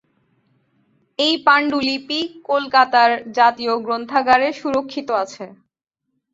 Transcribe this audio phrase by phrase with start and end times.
[1.19, 2.19] এই পাণ্ডুলিপি
[2.43, 5.45] কলকাতার জাতীয় গ্রন্থাগারে সুরক্ষিত আছে।